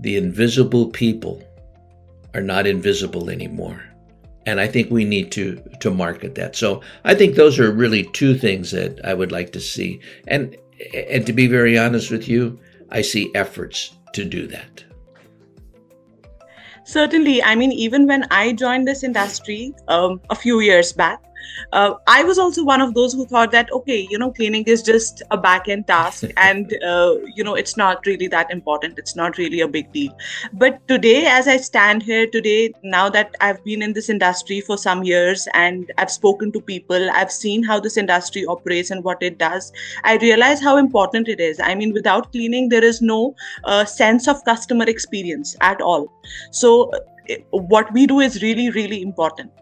the 0.00 0.16
invisible 0.16 0.86
people 0.90 1.42
are 2.34 2.40
not 2.40 2.66
invisible 2.66 3.30
anymore. 3.30 3.82
And 4.46 4.60
I 4.60 4.66
think 4.66 4.90
we 4.90 5.04
need 5.04 5.30
to 5.32 5.62
to 5.80 5.90
market 5.90 6.34
that. 6.36 6.56
So 6.56 6.82
I 7.04 7.14
think 7.14 7.34
those 7.34 7.58
are 7.58 7.70
really 7.70 8.04
two 8.04 8.34
things 8.34 8.70
that 8.70 9.04
I 9.04 9.12
would 9.12 9.32
like 9.32 9.52
to 9.52 9.60
see. 9.60 10.00
And 10.26 10.56
and 10.94 11.26
to 11.26 11.32
be 11.32 11.46
very 11.46 11.76
honest 11.76 12.10
with 12.10 12.28
you, 12.28 12.58
I 12.90 13.02
see 13.02 13.30
efforts 13.34 13.96
to 14.14 14.24
do 14.24 14.46
that. 14.46 14.84
Certainly. 16.84 17.42
I 17.42 17.54
mean, 17.54 17.72
even 17.72 18.06
when 18.06 18.24
I 18.30 18.52
joined 18.52 18.88
this 18.88 19.04
industry 19.04 19.74
um, 19.88 20.20
a 20.30 20.34
few 20.34 20.60
years 20.60 20.92
back, 20.92 21.20
uh, 21.72 21.94
I 22.06 22.24
was 22.24 22.38
also 22.38 22.64
one 22.64 22.80
of 22.80 22.94
those 22.94 23.12
who 23.12 23.26
thought 23.26 23.50
that, 23.52 23.70
okay, 23.72 24.06
you 24.10 24.18
know, 24.18 24.30
cleaning 24.30 24.64
is 24.64 24.82
just 24.82 25.22
a 25.30 25.36
back 25.36 25.68
end 25.68 25.86
task 25.86 26.24
and, 26.36 26.72
uh, 26.84 27.16
you 27.34 27.44
know, 27.44 27.54
it's 27.54 27.76
not 27.76 28.06
really 28.06 28.28
that 28.28 28.50
important. 28.50 28.98
It's 28.98 29.16
not 29.16 29.38
really 29.38 29.60
a 29.60 29.68
big 29.68 29.92
deal. 29.92 30.16
But 30.52 30.86
today, 30.88 31.26
as 31.26 31.48
I 31.48 31.56
stand 31.56 32.02
here 32.02 32.26
today, 32.26 32.72
now 32.82 33.08
that 33.10 33.34
I've 33.40 33.62
been 33.64 33.82
in 33.82 33.92
this 33.92 34.08
industry 34.08 34.60
for 34.60 34.76
some 34.76 35.02
years 35.04 35.48
and 35.54 35.90
I've 35.98 36.10
spoken 36.10 36.52
to 36.52 36.60
people, 36.60 37.10
I've 37.10 37.32
seen 37.32 37.62
how 37.62 37.80
this 37.80 37.96
industry 37.96 38.44
operates 38.46 38.90
and 38.90 39.04
what 39.04 39.22
it 39.22 39.38
does, 39.38 39.72
I 40.04 40.16
realize 40.16 40.60
how 40.60 40.76
important 40.76 41.28
it 41.28 41.40
is. 41.40 41.60
I 41.60 41.74
mean, 41.74 41.92
without 41.92 42.32
cleaning, 42.32 42.68
there 42.68 42.84
is 42.84 43.02
no 43.02 43.34
uh, 43.64 43.84
sense 43.84 44.28
of 44.28 44.44
customer 44.44 44.84
experience 44.84 45.56
at 45.60 45.80
all. 45.80 46.12
So, 46.50 46.90
uh, 46.90 47.34
what 47.50 47.92
we 47.92 48.06
do 48.06 48.20
is 48.20 48.42
really, 48.42 48.70
really 48.70 49.02
important. 49.02 49.52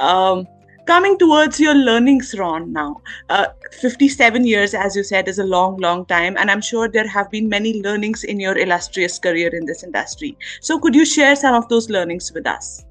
Um, 0.00 0.46
coming 0.86 1.18
towards 1.18 1.58
your 1.58 1.74
learnings 1.74 2.34
ron 2.38 2.72
now 2.72 3.00
uh, 3.28 3.46
57 3.80 4.46
years 4.46 4.74
as 4.74 4.94
you 4.96 5.02
said 5.02 5.28
is 5.28 5.38
a 5.38 5.44
long 5.44 5.76
long 5.78 6.04
time 6.06 6.36
and 6.36 6.50
i'm 6.50 6.60
sure 6.60 6.88
there 6.88 7.08
have 7.08 7.30
been 7.30 7.48
many 7.48 7.82
learnings 7.82 8.24
in 8.24 8.40
your 8.40 8.56
illustrious 8.56 9.18
career 9.18 9.50
in 9.54 9.66
this 9.66 9.82
industry. 9.82 10.36
So 10.60 10.78
could 10.78 10.94
you 10.94 11.04
share 11.04 11.36
some 11.36 11.54
of 11.54 11.68
those 11.68 11.90
learnings 11.90 12.32
with 12.32 12.46
us? 12.46 12.84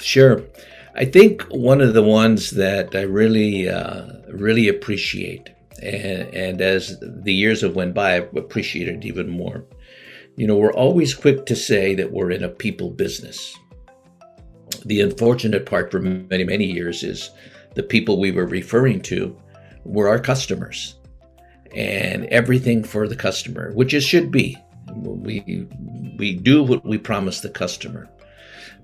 Sure. 0.00 0.42
I 0.94 1.04
think 1.04 1.42
one 1.50 1.80
of 1.80 1.94
the 1.94 2.02
ones 2.02 2.50
that 2.50 2.94
i 2.94 3.02
really 3.02 3.68
uh, 3.68 4.02
really 4.28 4.68
appreciate 4.68 5.50
and, 5.82 6.22
and 6.34 6.60
as 6.60 6.98
the 7.00 7.32
years 7.32 7.62
have 7.62 7.74
went 7.74 7.94
by 7.94 8.16
i've 8.16 8.36
appreciated 8.36 9.04
even 9.04 9.28
more. 9.28 9.64
You 10.36 10.46
know 10.46 10.56
we're 10.56 10.72
always 10.72 11.14
quick 11.14 11.46
to 11.46 11.56
say 11.56 11.94
that 11.94 12.12
we're 12.12 12.30
in 12.30 12.44
a 12.44 12.48
people 12.48 12.90
business 12.90 13.58
the 14.80 15.00
unfortunate 15.00 15.66
part 15.66 15.90
for 15.90 16.00
many, 16.00 16.44
many 16.44 16.64
years 16.64 17.02
is 17.02 17.30
the 17.74 17.82
people 17.82 18.18
we 18.18 18.32
were 18.32 18.46
referring 18.46 19.00
to 19.02 19.36
were 19.84 20.08
our 20.08 20.18
customers 20.18 20.96
and 21.74 22.26
everything 22.26 22.84
for 22.84 23.08
the 23.08 23.16
customer, 23.16 23.72
which 23.72 23.94
it 23.94 24.02
should 24.02 24.30
be. 24.30 24.58
We, 24.94 25.66
we 26.18 26.34
do 26.34 26.62
what 26.62 26.84
we 26.84 26.98
promise 26.98 27.40
the 27.40 27.48
customer. 27.48 28.08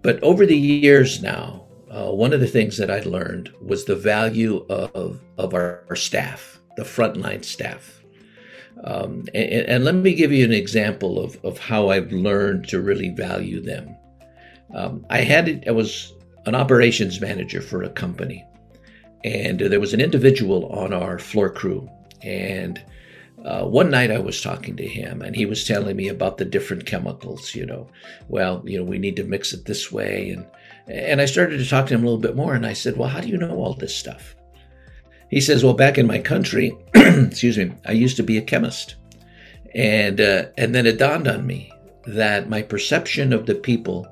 But 0.03 0.23
over 0.23 0.47
the 0.47 0.57
years 0.57 1.23
now, 1.23 1.67
uh, 1.91 2.11
one 2.13 2.33
of 2.33 2.41
the 2.41 2.47
things 2.47 2.77
that 2.79 2.91
I 2.91 3.01
learned 3.01 3.53
was 3.63 3.85
the 3.85 3.97
value 3.97 4.65
of, 4.69 5.21
of 5.37 5.55
our, 5.55 5.85
our 5.89 5.97
staff, 5.97 6.61
the 6.77 6.83
frontline 6.83 7.45
staff. 7.45 8.03
Um, 8.85 9.27
and, 9.35 9.67
and, 9.67 9.85
let 9.85 9.97
me 9.97 10.15
give 10.15 10.31
you 10.31 10.45
an 10.45 10.53
example 10.53 11.19
of, 11.19 11.37
of 11.45 11.59
how 11.59 11.89
I've 11.89 12.13
learned 12.13 12.69
to 12.69 12.81
really 12.81 13.09
value 13.09 13.61
them. 13.61 13.97
Um, 14.75 15.05
I 15.11 15.23
had 15.23 15.49
it, 15.49 15.65
I 15.67 15.73
was 15.73 16.13
an 16.47 16.55
operations 16.55 17.21
manager 17.21 17.61
for 17.61 17.83
a 17.83 17.91
company, 17.91 18.45
and 19.25 19.61
there 19.61 19.81
was 19.81 19.95
an 19.95 20.01
individual 20.01 20.67
on 20.67 20.93
our 20.93 21.19
floor 21.19 21.51
crew. 21.51 21.89
And 22.23 22.83
uh, 23.45 23.65
one 23.65 23.91
night 23.91 24.11
I 24.11 24.19
was 24.19 24.41
talking 24.41 24.77
to 24.77 24.87
him, 24.87 25.23
and 25.23 25.35
he 25.35 25.47
was 25.47 25.67
telling 25.67 25.97
me 25.97 26.09
about 26.09 26.39
the 26.39 26.45
different 26.45 26.87
chemicals. 26.87 27.55
You 27.55 27.67
know, 27.67 27.89
well, 28.29 28.63
you 28.67 28.79
know, 28.79 28.85
we 28.85 28.99
need 28.99 29.17
to 29.17 29.25
mix 29.25 29.53
it 29.53 29.65
this 29.65 29.93
way, 29.93 30.31
and 30.31 30.47
and 30.87 31.21
I 31.21 31.27
started 31.27 31.59
to 31.59 31.69
talk 31.69 31.87
to 31.87 31.95
him 31.95 32.03
a 32.03 32.05
little 32.05 32.21
bit 32.21 32.37
more. 32.37 32.55
And 32.55 32.67
I 32.67 32.73
said, 32.73 32.97
well, 32.97 33.09
how 33.09 33.21
do 33.21 33.29
you 33.29 33.37
know 33.37 33.57
all 33.57 33.75
this 33.75 33.95
stuff? 33.95 34.35
He 35.31 35.41
says, 35.41 35.63
well, 35.63 35.75
back 35.75 35.99
in 35.99 36.07
my 36.07 36.19
country, 36.19 36.77
excuse 36.95 37.59
me, 37.59 37.75
I 37.87 37.93
used 37.93 38.17
to 38.17 38.23
be 38.23 38.39
a 38.39 38.43
chemist, 38.43 38.97
and 39.75 40.21
uh, 40.21 40.47
and 40.57 40.75
then 40.75 40.87
it 40.87 40.99
dawned 40.99 41.29
on 41.29 41.47
me 41.47 41.73
that 42.07 42.49
my 42.49 42.63
perception 42.63 43.33
of 43.33 43.47
the 43.47 43.55
people 43.55 44.09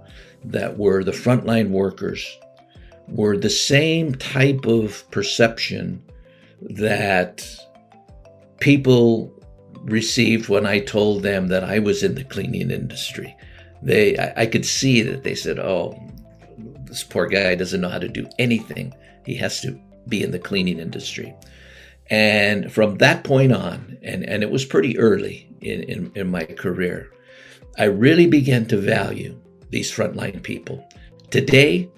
that 0.46 0.78
were 0.78 1.02
the 1.02 1.12
frontline 1.12 1.70
workers 1.70 2.38
were 3.08 3.36
the 3.36 3.50
same 3.50 4.14
type 4.14 4.66
of 4.66 5.08
perception 5.10 6.02
that 6.60 7.48
people 8.60 9.32
received 9.82 10.48
when 10.48 10.66
I 10.66 10.80
told 10.80 11.22
them 11.22 11.48
that 11.48 11.62
I 11.62 11.78
was 11.78 12.02
in 12.02 12.14
the 12.14 12.24
cleaning 12.24 12.70
industry. 12.70 13.36
They, 13.82 14.16
I, 14.18 14.42
I, 14.42 14.46
could 14.46 14.64
see 14.64 15.02
that 15.02 15.22
they 15.22 15.34
said, 15.34 15.58
"Oh, 15.58 15.96
this 16.84 17.04
poor 17.04 17.26
guy 17.26 17.54
doesn't 17.54 17.80
know 17.80 17.88
how 17.88 17.98
to 17.98 18.08
do 18.08 18.28
anything. 18.38 18.94
He 19.24 19.34
has 19.36 19.60
to 19.60 19.78
be 20.08 20.22
in 20.22 20.30
the 20.30 20.38
cleaning 20.38 20.78
industry." 20.78 21.34
And 22.08 22.72
from 22.72 22.96
that 22.98 23.24
point 23.24 23.52
on, 23.52 23.98
and, 24.02 24.24
and 24.24 24.42
it 24.42 24.50
was 24.50 24.64
pretty 24.64 24.98
early 24.98 25.48
in, 25.60 25.82
in, 25.82 26.12
in 26.14 26.28
my 26.28 26.44
career, 26.44 27.10
I 27.78 27.84
really 27.84 28.26
began 28.26 28.66
to 28.66 28.76
value 28.76 29.38
these 29.70 29.90
frontline 29.90 30.42
people. 30.42 30.86
Today, 31.30 31.88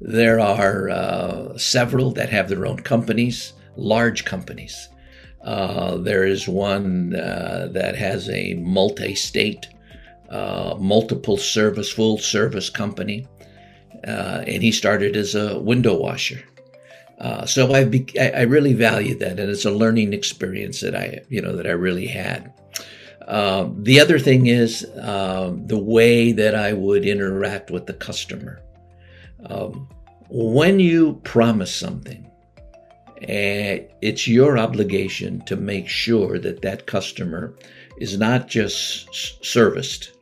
there 0.00 0.40
are 0.40 0.90
uh, 0.90 1.58
several 1.58 2.12
that 2.12 2.30
have 2.30 2.48
their 2.48 2.66
own 2.66 2.78
companies, 2.78 3.52
large 3.76 4.24
companies. 4.24 4.88
Uh, 5.42 5.96
there 5.96 6.24
is 6.24 6.48
one 6.48 7.14
uh, 7.14 7.68
that 7.72 7.96
has 7.96 8.28
a 8.28 8.54
multi 8.54 9.14
state, 9.14 9.68
uh, 10.30 10.76
multiple 10.78 11.36
service, 11.36 11.90
full 11.90 12.18
service 12.18 12.70
company. 12.70 13.26
Uh, 14.06 14.44
and 14.46 14.62
he 14.62 14.70
started 14.70 15.16
as 15.16 15.34
a 15.34 15.58
window 15.58 15.96
washer. 15.96 16.42
Uh, 17.18 17.44
so 17.44 17.74
I, 17.74 17.84
be- 17.84 18.18
I 18.20 18.42
really 18.42 18.74
value 18.74 19.16
that, 19.18 19.40
and 19.40 19.50
it's 19.50 19.64
a 19.64 19.72
learning 19.72 20.12
experience 20.12 20.80
that 20.82 20.94
I, 20.94 21.20
you 21.28 21.42
know, 21.42 21.56
that 21.56 21.66
I 21.66 21.72
really 21.72 22.06
had. 22.06 22.52
Um, 23.28 23.84
the 23.84 24.00
other 24.00 24.18
thing 24.18 24.46
is 24.46 24.86
um, 25.02 25.66
the 25.66 25.78
way 25.78 26.32
that 26.32 26.54
I 26.54 26.72
would 26.72 27.04
interact 27.04 27.70
with 27.70 27.86
the 27.86 27.92
customer. 27.92 28.62
Um, 29.44 29.86
when 30.30 30.80
you 30.80 31.20
promise 31.24 31.74
something, 31.74 32.24
uh, 33.22 33.84
it's 34.00 34.26
your 34.26 34.58
obligation 34.58 35.42
to 35.42 35.56
make 35.56 35.88
sure 35.88 36.38
that 36.38 36.62
that 36.62 36.86
customer 36.86 37.54
is 37.98 38.18
not 38.18 38.48
just 38.48 39.44
serviced. 39.44 40.12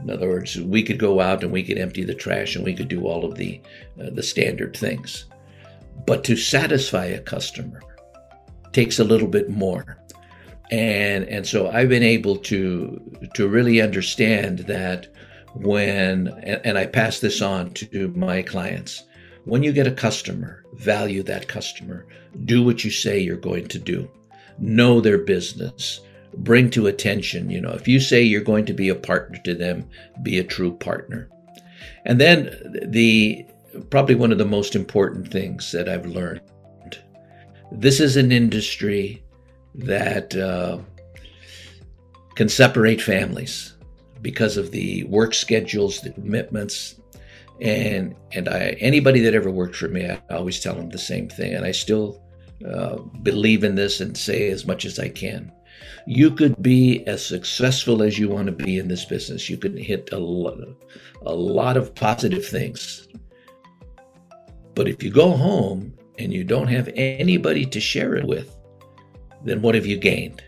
In 0.00 0.10
other 0.10 0.28
words, 0.28 0.60
we 0.60 0.82
could 0.82 0.98
go 0.98 1.20
out 1.20 1.42
and 1.42 1.52
we 1.52 1.62
could 1.62 1.78
empty 1.78 2.04
the 2.04 2.14
trash 2.14 2.54
and 2.54 2.64
we 2.64 2.74
could 2.74 2.88
do 2.88 3.06
all 3.06 3.24
of 3.24 3.36
the 3.36 3.62
uh, 3.98 4.10
the 4.10 4.22
standard 4.22 4.76
things, 4.76 5.24
but 6.06 6.24
to 6.24 6.36
satisfy 6.36 7.06
a 7.06 7.20
customer 7.20 7.80
takes 8.72 8.98
a 8.98 9.04
little 9.04 9.28
bit 9.28 9.48
more 9.48 10.01
and 10.72 11.28
and 11.28 11.46
so 11.46 11.68
I've 11.68 11.90
been 11.90 12.02
able 12.02 12.36
to 12.36 13.00
to 13.34 13.46
really 13.46 13.82
understand 13.82 14.60
that 14.60 15.06
when 15.54 16.28
and, 16.28 16.60
and 16.64 16.78
I 16.78 16.86
pass 16.86 17.20
this 17.20 17.42
on 17.42 17.72
to 17.74 18.08
my 18.16 18.40
clients 18.40 19.04
when 19.44 19.62
you 19.62 19.72
get 19.72 19.86
a 19.86 19.92
customer 19.92 20.64
value 20.72 21.22
that 21.24 21.46
customer 21.46 22.06
do 22.46 22.64
what 22.64 22.84
you 22.84 22.90
say 22.90 23.18
you're 23.18 23.36
going 23.36 23.68
to 23.68 23.78
do. 23.78 24.10
Know 24.58 25.00
their 25.00 25.18
business. 25.18 26.00
Bring 26.38 26.70
to 26.70 26.86
attention 26.86 27.50
you 27.50 27.60
know 27.60 27.72
if 27.72 27.86
you 27.86 28.00
say 28.00 28.22
you're 28.22 28.40
going 28.40 28.64
to 28.64 28.72
be 28.72 28.88
a 28.88 28.94
partner 28.94 29.38
to 29.44 29.54
them 29.54 29.86
be 30.22 30.38
a 30.38 30.44
true 30.44 30.72
partner. 30.72 31.28
And 32.06 32.18
then 32.18 32.56
the 32.86 33.44
probably 33.90 34.14
one 34.14 34.32
of 34.32 34.38
the 34.38 34.46
most 34.46 34.74
important 34.74 35.30
things 35.30 35.70
that 35.72 35.86
I've 35.86 36.06
learned 36.06 36.40
this 37.70 38.00
is 38.00 38.16
an 38.16 38.32
industry 38.32 39.22
that 39.74 40.34
uh, 40.36 40.78
can 42.34 42.48
separate 42.48 43.00
families 43.00 43.74
because 44.20 44.56
of 44.56 44.70
the 44.70 45.04
work 45.04 45.34
schedules, 45.34 46.00
the 46.00 46.10
commitments, 46.10 46.96
and 47.60 48.14
and 48.32 48.48
I 48.48 48.76
anybody 48.80 49.20
that 49.20 49.34
ever 49.34 49.50
worked 49.50 49.76
for 49.76 49.88
me, 49.88 50.08
I 50.08 50.20
always 50.30 50.60
tell 50.60 50.74
them 50.74 50.90
the 50.90 50.98
same 50.98 51.28
thing, 51.28 51.54
and 51.54 51.64
I 51.64 51.72
still 51.72 52.22
uh, 52.66 52.96
believe 53.22 53.64
in 53.64 53.74
this 53.74 54.00
and 54.00 54.16
say 54.16 54.50
as 54.50 54.66
much 54.66 54.84
as 54.84 54.98
I 54.98 55.08
can. 55.08 55.52
You 56.06 56.30
could 56.30 56.60
be 56.62 57.06
as 57.06 57.24
successful 57.24 58.02
as 58.02 58.18
you 58.18 58.28
want 58.28 58.46
to 58.46 58.52
be 58.52 58.78
in 58.78 58.88
this 58.88 59.04
business. 59.04 59.48
You 59.48 59.56
could 59.56 59.78
hit 59.78 60.10
a 60.12 60.16
a 61.26 61.34
lot 61.34 61.76
of 61.76 61.94
positive 61.94 62.44
things. 62.44 63.08
But 64.74 64.88
if 64.88 65.02
you 65.02 65.10
go 65.10 65.32
home 65.32 65.94
and 66.18 66.32
you 66.32 66.44
don't 66.44 66.68
have 66.68 66.88
anybody 66.94 67.66
to 67.66 67.80
share 67.80 68.14
it 68.14 68.26
with, 68.26 68.56
then 69.44 69.62
what 69.62 69.74
have 69.74 69.86
you 69.86 69.96
gained? 69.96 70.42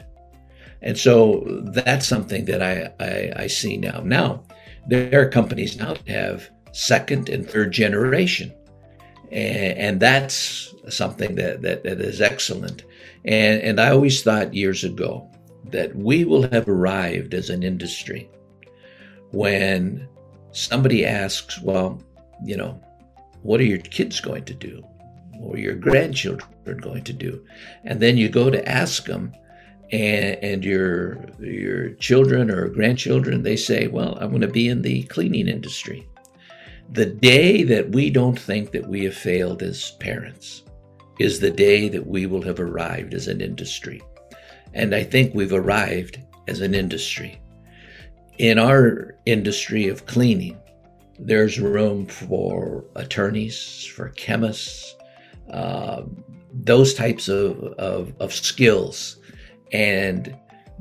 And 0.83 0.99
so 0.99 1.45
that's 1.73 2.07
something 2.07 2.45
that 2.45 2.63
I, 2.63 2.93
I, 3.01 3.45
I 3.45 3.47
see 3.47 3.77
now. 3.77 4.01
Now, 4.05 4.45
there 4.87 5.21
are 5.21 5.29
companies 5.29 5.79
now 5.79 5.95
that 5.95 6.09
have 6.09 6.51
second 6.73 7.29
and 7.29 7.49
third 7.49 7.73
generation. 7.73 8.53
And, 9.33 9.79
and 9.79 10.01
that's 10.01 10.75
something 10.89 11.37
that, 11.37 11.63
that, 11.63 11.85
that 11.85 12.01
is 12.01 12.21
excellent. 12.21 12.85
And, 13.25 13.63
and 13.63 13.81
I 13.81 13.91
always 13.91 14.23
thought 14.23 14.53
years 14.53 14.85
ago 14.85 15.31
that 15.71 15.97
we 15.97 16.25
will 16.25 16.49
have 16.51 16.69
arrived 16.69 17.33
as 17.33 17.49
an 17.49 17.63
industry 17.63 18.29
when 19.31 20.07
somebody 20.53 21.07
asks, 21.07 21.61
well, 21.63 22.03
you 22.45 22.57
know, 22.57 22.79
what 23.43 23.61
are 23.61 23.65
your 23.65 23.79
kids 23.79 24.21
going 24.21 24.45
to 24.45 24.55
do? 24.55 24.85
Or 25.41 25.57
your 25.57 25.75
grandchildren 25.75 26.54
going 26.73 27.05
to 27.05 27.13
do? 27.13 27.45
And 27.85 28.01
then 28.01 28.17
you 28.17 28.31
go 28.31 28.49
to 28.49 28.67
ask 28.69 29.05
them, 29.05 29.33
and, 29.93 30.39
and 30.43 30.65
your 30.65 31.27
your 31.39 31.91
children 31.91 32.51
or 32.51 32.69
grandchildren, 32.69 33.43
they 33.43 33.57
say, 33.57 33.87
well, 33.87 34.17
I'm 34.21 34.31
going 34.31 34.41
to 34.41 34.49
be 34.49 34.69
in 34.69 34.81
the 34.81 35.03
cleaning 35.05 35.49
industry. 35.49 36.09
The 36.93 37.07
day 37.07 37.63
that 37.65 37.91
we 37.91 38.11
don't 38.11 38.39
think 38.39 38.73
that 38.73 38.89
we 38.89 39.05
have 39.05 39.15
failed 39.15 39.63
as 39.63 39.93
parents 40.01 40.65
is 41.19 41.39
the 41.39 41.51
day 41.51 41.89
that 41.89 42.07
we 42.07 42.27
will 42.27 42.43
have 42.43 42.61
arrived 42.61 43.15
as 43.15 43.29
an 43.29 43.41
industry. 43.41 44.03
And 44.73 44.95
I 44.95 45.05
think 45.05 45.35
we've 45.35 45.53
arrived 45.53 46.19
as 46.49 46.61
an 46.61 46.75
industry. 46.75 47.41
In 48.39 48.59
our 48.59 49.15
industry 49.27 49.87
of 49.89 50.07
cleaning, 50.07 50.59
there's 51.19 51.61
room 51.61 52.07
for 52.07 52.85
attorneys, 52.97 53.85
for 53.85 54.09
chemists, 54.11 54.97
uh, 55.51 56.03
those 56.55 56.95
types 56.95 57.29
of, 57.29 57.63
of, 57.75 58.15
of 58.21 58.33
skills. 58.33 59.17
And 59.73 60.37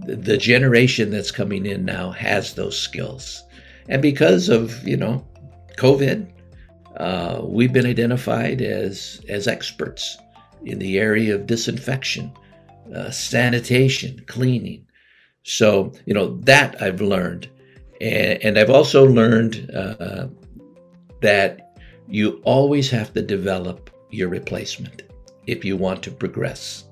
the, 0.06 0.38
generation 0.38 1.10
that's 1.10 1.32
coming 1.32 1.66
in 1.66 1.86
now 1.86 2.12
has 2.12 2.54
those 2.54 2.78
skills. 2.80 3.44
And 3.90 4.02
because 4.02 4.50
of, 4.50 4.86
you 4.88 4.98
know, 4.98 5.26
COVID, 5.78 6.32
uh, 6.98 7.42
we've 7.44 7.74
been 7.74 7.88
identified 7.88 8.62
as, 8.62 9.22
as 9.28 9.48
experts 9.48 10.18
in 10.64 10.80
the 10.80 11.00
area 11.00 11.34
of 11.36 11.48
disinfection, 11.48 12.32
uh, 12.96 13.10
sanitation, 13.10 14.24
cleaning. 14.28 14.86
So, 15.44 15.92
you 16.06 16.14
know, 16.14 16.38
that 16.42 16.82
I've 16.82 17.02
learned. 17.02 17.50
And, 18.00 18.44
and 18.44 18.60
I've 18.60 18.70
also 18.70 19.06
learned 19.06 19.72
uh, 19.76 20.28
that 21.22 21.76
you 22.08 22.42
always 22.44 22.90
have 22.92 23.14
to 23.14 23.22
develop 23.22 23.90
your 24.12 24.30
replacement 24.30 25.04
if 25.48 25.66
you 25.66 25.78
want 25.78 26.04
to 26.04 26.12
progress. 26.12 26.86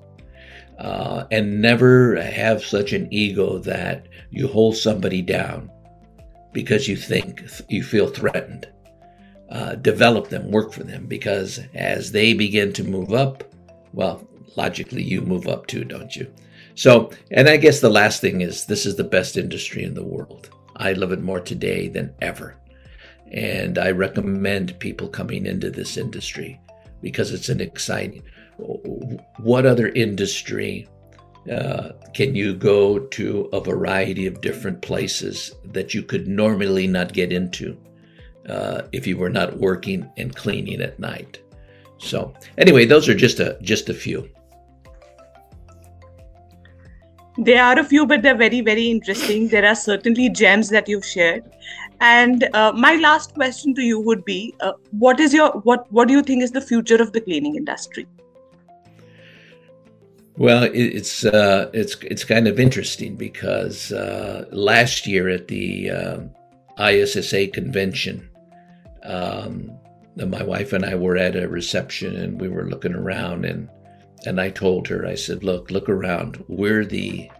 Uh, 0.78 1.26
and 1.30 1.60
never 1.60 2.20
have 2.20 2.64
such 2.64 2.92
an 2.92 3.06
ego 3.12 3.58
that 3.58 4.08
you 4.30 4.48
hold 4.48 4.76
somebody 4.76 5.22
down 5.22 5.70
because 6.52 6.88
you 6.88 6.96
think 6.96 7.42
you 7.68 7.82
feel 7.82 8.08
threatened. 8.08 8.68
Uh, 9.50 9.74
develop 9.76 10.28
them, 10.28 10.50
work 10.50 10.72
for 10.72 10.82
them, 10.82 11.06
because 11.06 11.60
as 11.74 12.10
they 12.10 12.32
begin 12.32 12.72
to 12.72 12.82
move 12.84 13.12
up, 13.12 13.44
well, 13.92 14.26
logically 14.56 15.02
you 15.02 15.20
move 15.20 15.46
up 15.46 15.66
too, 15.66 15.84
don't 15.84 16.16
you? 16.16 16.26
So, 16.74 17.10
and 17.30 17.48
I 17.48 17.58
guess 17.58 17.80
the 17.80 17.90
last 17.90 18.20
thing 18.20 18.40
is 18.40 18.64
this 18.64 18.86
is 18.86 18.96
the 18.96 19.04
best 19.04 19.36
industry 19.36 19.84
in 19.84 19.94
the 19.94 20.04
world. 20.04 20.48
I 20.76 20.94
love 20.94 21.12
it 21.12 21.20
more 21.20 21.40
today 21.40 21.88
than 21.88 22.14
ever. 22.22 22.56
And 23.30 23.78
I 23.78 23.90
recommend 23.90 24.78
people 24.78 25.08
coming 25.08 25.46
into 25.46 25.70
this 25.70 25.96
industry 25.96 26.60
because 27.02 27.32
it's 27.32 27.48
an 27.48 27.60
exciting. 27.60 28.22
What 28.58 29.66
other 29.66 29.88
industry 29.88 30.88
uh, 31.50 31.90
can 32.14 32.34
you 32.34 32.54
go 32.54 32.98
to 32.98 33.48
a 33.52 33.60
variety 33.60 34.26
of 34.26 34.40
different 34.40 34.80
places 34.80 35.52
that 35.72 35.92
you 35.92 36.02
could 36.02 36.28
normally 36.28 36.86
not 36.86 37.12
get 37.12 37.32
into 37.32 37.76
uh, 38.48 38.82
if 38.92 39.06
you 39.06 39.16
were 39.16 39.30
not 39.30 39.58
working 39.58 40.08
and 40.16 40.34
cleaning 40.36 40.80
at 40.80 40.98
night? 41.00 41.40
So 41.98 42.34
anyway, 42.58 42.84
those 42.84 43.08
are 43.08 43.14
just 43.14 43.40
a 43.40 43.58
just 43.62 43.88
a 43.88 43.94
few. 43.94 44.28
There 47.38 47.64
are 47.64 47.78
a 47.78 47.84
few, 47.84 48.06
but 48.06 48.20
they're 48.20 48.36
very, 48.36 48.60
very 48.60 48.90
interesting. 48.90 49.48
There 49.48 49.64
are 49.64 49.74
certainly 49.74 50.28
gems 50.28 50.68
that 50.68 50.86
you've 50.86 51.04
shared. 51.04 51.44
And 52.00 52.48
uh, 52.52 52.72
my 52.72 52.96
last 52.96 53.32
question 53.34 53.74
to 53.76 53.82
you 53.82 53.98
would 54.00 54.24
be: 54.24 54.54
uh, 54.60 54.72
What 54.90 55.18
is 55.18 55.32
your 55.32 55.50
what 55.62 55.90
What 55.90 56.08
do 56.08 56.14
you 56.14 56.22
think 56.22 56.42
is 56.42 56.50
the 56.50 56.60
future 56.60 57.00
of 57.00 57.12
the 57.12 57.20
cleaning 57.20 57.56
industry? 57.56 58.06
Well, 60.36 60.62
it's 60.72 61.26
uh, 61.26 61.70
it's 61.74 61.96
it's 61.96 62.24
kind 62.24 62.48
of 62.48 62.58
interesting 62.58 63.16
because 63.16 63.92
uh, 63.92 64.46
last 64.50 65.06
year 65.06 65.28
at 65.28 65.48
the 65.48 65.90
uh, 65.90 66.20
ISSA 66.78 67.48
convention, 67.48 68.30
um, 69.02 69.70
my 70.16 70.42
wife 70.42 70.72
and 70.72 70.86
I 70.86 70.94
were 70.94 71.18
at 71.18 71.36
a 71.36 71.48
reception 71.48 72.16
and 72.16 72.40
we 72.40 72.48
were 72.48 72.64
looking 72.64 72.94
around 72.94 73.44
and 73.44 73.68
and 74.24 74.40
I 74.40 74.48
told 74.48 74.88
her 74.88 75.06
I 75.06 75.16
said 75.16 75.44
look 75.44 75.70
look 75.70 75.90
around. 75.90 76.42
We're 76.48 76.86
the 76.86 77.30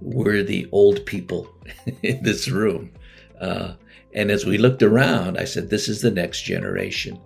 we're 0.00 0.42
the 0.42 0.66
old 0.72 1.06
people 1.06 1.48
in 2.02 2.24
this 2.24 2.48
room. 2.48 2.92
Uh, 3.40 3.74
and 4.14 4.32
as 4.32 4.44
we 4.44 4.58
looked 4.58 4.82
around 4.82 5.38
I 5.38 5.44
said 5.44 5.70
this 5.70 5.88
is 5.88 6.00
the 6.00 6.10
next 6.10 6.42
generation. 6.42 7.20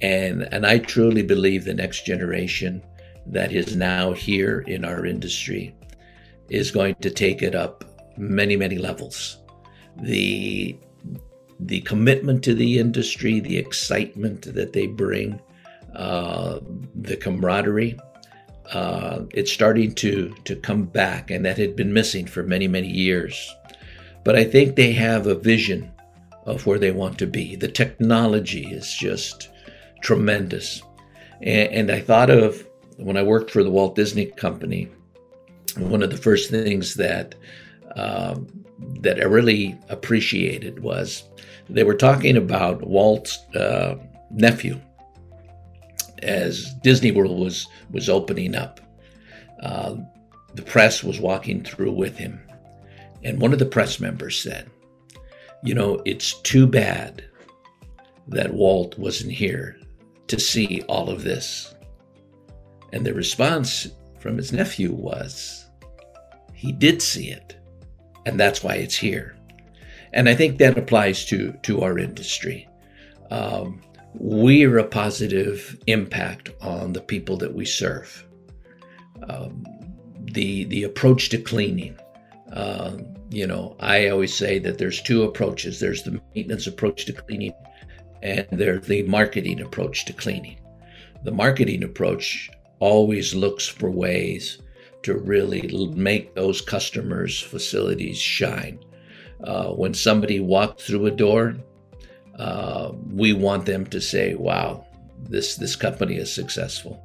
And 0.00 0.42
and 0.52 0.64
I 0.64 0.78
truly 0.78 1.22
believe 1.22 1.64
the 1.64 1.74
next 1.74 2.06
generation 2.06 2.80
that 3.26 3.52
is 3.52 3.76
now 3.76 4.12
here 4.12 4.60
in 4.66 4.84
our 4.84 5.06
industry 5.06 5.74
is 6.48 6.70
going 6.70 6.94
to 6.96 7.10
take 7.10 7.42
it 7.42 7.54
up 7.54 7.84
many 8.16 8.56
many 8.56 8.78
levels 8.78 9.38
the 9.96 10.76
the 11.66 11.80
commitment 11.82 12.42
to 12.44 12.54
the 12.54 12.78
industry, 12.78 13.40
the 13.40 13.56
excitement 13.56 14.52
that 14.54 14.72
they 14.72 14.86
bring, 14.86 15.40
uh, 15.94 16.58
the 16.94 17.16
camaraderie. 17.16 17.98
Uh, 18.72 19.22
it's 19.32 19.52
starting 19.52 19.94
to 19.94 20.34
to 20.44 20.56
come 20.56 20.84
back, 20.84 21.30
and 21.30 21.44
that 21.44 21.58
had 21.58 21.76
been 21.76 21.92
missing 21.92 22.26
for 22.26 22.42
many 22.42 22.66
many 22.68 22.88
years. 22.88 23.54
But 24.24 24.36
I 24.36 24.44
think 24.44 24.76
they 24.76 24.92
have 24.92 25.26
a 25.26 25.34
vision 25.34 25.92
of 26.46 26.66
where 26.66 26.78
they 26.78 26.90
want 26.90 27.18
to 27.18 27.26
be. 27.26 27.56
The 27.56 27.68
technology 27.68 28.66
is 28.66 28.92
just 28.92 29.50
tremendous, 30.00 30.82
and, 31.42 31.72
and 31.72 31.90
I 31.90 32.00
thought 32.00 32.30
of 32.30 32.66
when 33.02 33.16
I 33.16 33.22
worked 33.22 33.50
for 33.50 33.62
the 33.62 33.70
Walt 33.70 33.96
Disney 33.96 34.26
Company. 34.26 34.88
One 35.76 36.02
of 36.02 36.10
the 36.10 36.16
first 36.16 36.50
things 36.50 36.94
that 36.94 37.34
um, 37.96 38.46
that 39.00 39.20
I 39.20 39.24
really 39.24 39.78
appreciated 39.88 40.80
was 40.80 41.24
they 41.68 41.84
were 41.84 41.94
talking 41.94 42.36
about 42.36 42.86
Walt's 42.86 43.38
uh, 43.54 43.96
nephew 44.30 44.80
as 46.22 46.72
Disney 46.82 47.10
World 47.10 47.38
was 47.38 47.66
was 47.90 48.08
opening 48.08 48.54
up. 48.54 48.80
Uh, 49.62 49.96
the 50.54 50.62
press 50.62 51.02
was 51.02 51.20
walking 51.20 51.62
through 51.62 51.92
with 51.92 52.16
him, 52.16 52.40
and 53.24 53.40
one 53.40 53.52
of 53.52 53.58
the 53.58 53.66
press 53.66 54.00
members 54.00 54.40
said, 54.40 54.70
"You 55.62 55.74
know, 55.74 56.02
it's 56.04 56.40
too 56.42 56.66
bad 56.66 57.24
that 58.28 58.54
Walt 58.54 58.98
wasn't 58.98 59.32
here 59.32 59.78
to 60.28 60.38
see 60.38 60.82
all 60.88 61.08
of 61.08 61.24
this." 61.24 61.74
And 62.92 63.04
the 63.06 63.14
response 63.14 63.88
from 64.18 64.36
his 64.36 64.52
nephew 64.52 64.92
was, 64.92 65.66
"He 66.52 66.72
did 66.72 67.02
see 67.02 67.30
it, 67.30 67.56
and 68.26 68.38
that's 68.38 68.62
why 68.62 68.76
it's 68.76 68.96
here." 68.96 69.36
And 70.12 70.28
I 70.28 70.34
think 70.34 70.58
that 70.58 70.76
applies 70.76 71.24
to, 71.26 71.52
to 71.62 71.80
our 71.82 71.98
industry. 71.98 72.68
Um, 73.30 73.80
we 74.14 74.64
are 74.64 74.78
a 74.78 74.84
positive 74.84 75.78
impact 75.86 76.50
on 76.60 76.92
the 76.92 77.00
people 77.00 77.38
that 77.38 77.54
we 77.54 77.64
serve. 77.64 78.26
Um, 79.28 79.64
the, 80.32 80.64
the 80.64 80.82
approach 80.82 81.30
to 81.30 81.38
cleaning, 81.38 81.98
uh, 82.52 82.98
you 83.30 83.46
know, 83.46 83.74
I 83.80 84.08
always 84.08 84.34
say 84.34 84.58
that 84.58 84.76
there's 84.76 85.00
two 85.00 85.22
approaches 85.22 85.80
there's 85.80 86.02
the 86.02 86.20
maintenance 86.34 86.66
approach 86.66 87.06
to 87.06 87.14
cleaning, 87.14 87.54
and 88.22 88.46
there's 88.52 88.86
the 88.86 89.02
marketing 89.04 89.60
approach 89.62 90.04
to 90.04 90.12
cleaning. 90.12 90.60
The 91.24 91.32
marketing 91.32 91.82
approach 91.84 92.50
always 92.82 93.32
looks 93.32 93.68
for 93.68 93.92
ways 93.92 94.58
to 95.04 95.14
really 95.14 95.88
make 95.94 96.34
those 96.34 96.60
customers' 96.60 97.40
facilities 97.40 98.18
shine. 98.18 98.80
Uh, 99.44 99.68
when 99.68 99.94
somebody 99.94 100.40
walks 100.40 100.84
through 100.84 101.06
a 101.06 101.10
door, 101.12 101.56
uh, 102.40 102.90
we 103.08 103.32
want 103.32 103.66
them 103.66 103.86
to 103.86 104.00
say, 104.00 104.34
"Wow, 104.34 104.84
this 105.30 105.54
this 105.54 105.76
company 105.76 106.16
is 106.16 106.32
successful," 106.32 107.00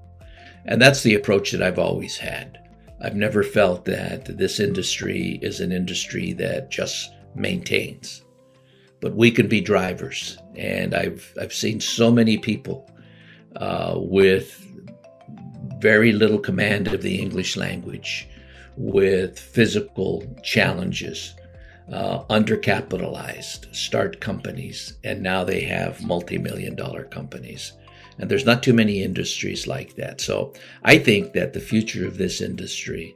and 0.66 0.82
that's 0.82 1.04
the 1.04 1.16
approach 1.16 1.52
that 1.52 1.62
I've 1.62 1.80
always 1.80 2.18
had. 2.18 2.58
I've 3.00 3.16
never 3.16 3.44
felt 3.44 3.86
that 3.86 4.26
this 4.38 4.60
industry 4.60 5.40
is 5.44 5.60
an 5.60 5.72
industry 5.72 6.34
that 6.34 6.72
just 6.72 7.12
maintains, 7.36 8.24
but 9.00 9.16
we 9.16 9.30
can 9.30 9.48
be 9.48 9.62
drivers. 9.62 10.40
And 10.56 10.96
I've 10.96 11.34
I've 11.40 11.54
seen 11.54 11.80
so 11.80 12.12
many 12.12 12.38
people 12.38 12.90
uh, 13.56 13.96
with 13.98 14.68
very 15.80 16.12
little 16.12 16.40
command 16.40 16.88
of 16.88 17.02
the 17.02 17.20
English 17.20 17.58
language, 17.58 18.28
with 18.78 19.40
physical 19.40 20.24
challenges, 20.44 21.34
uh, 21.92 22.24
undercapitalized, 22.26 23.74
start 23.76 24.20
companies, 24.20 24.94
and 25.04 25.22
now 25.22 25.44
they 25.44 25.62
have 25.62 26.04
multi 26.06 26.38
million 26.38 26.76
dollar 26.76 27.04
companies. 27.04 27.74
And 28.20 28.30
there's 28.30 28.46
not 28.46 28.63
too 28.63 28.74
many 28.74 29.04
industries 29.04 29.68
like 29.68 29.96
that. 29.96 30.22
So 30.22 30.54
I 30.84 30.98
think 30.98 31.34
that 31.34 31.54
the 31.54 31.60
future 31.60 32.08
of 32.08 32.18
this 32.18 32.42
industry 32.42 33.16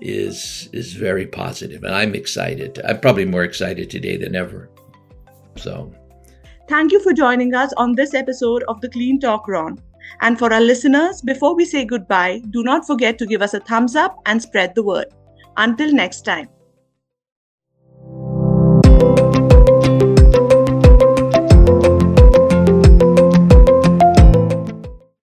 is 0.00 0.68
is 0.72 0.94
very 0.94 1.26
positive, 1.26 1.84
and 1.84 1.94
I'm 1.94 2.14
excited. 2.14 2.80
I'm 2.86 3.00
probably 3.00 3.26
more 3.26 3.44
excited 3.44 3.90
today 3.90 4.16
than 4.16 4.34
ever. 4.34 4.70
So, 5.56 5.92
thank 6.68 6.92
you 6.92 7.00
for 7.00 7.12
joining 7.12 7.54
us 7.54 7.72
on 7.76 7.94
this 7.94 8.14
episode 8.14 8.64
of 8.66 8.80
the 8.80 8.88
Clean 8.88 9.20
Talk, 9.20 9.46
Ron. 9.46 9.78
And 10.20 10.38
for 10.38 10.52
our 10.52 10.60
listeners, 10.60 11.22
before 11.22 11.54
we 11.54 11.64
say 11.64 11.84
goodbye, 11.84 12.42
do 12.50 12.62
not 12.62 12.86
forget 12.86 13.18
to 13.18 13.26
give 13.26 13.42
us 13.42 13.54
a 13.54 13.60
thumbs 13.60 13.96
up 13.96 14.16
and 14.26 14.40
spread 14.40 14.74
the 14.74 14.82
word. 14.82 15.06
Until 15.56 15.92
next 15.92 16.22
time. 16.22 16.48